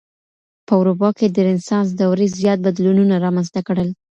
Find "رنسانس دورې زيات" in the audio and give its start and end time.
1.47-2.59